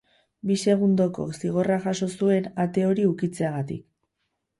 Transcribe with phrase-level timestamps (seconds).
[0.51, 3.85] Bi segundoko zigorra jaso zuen ate hori ukitzeagatik.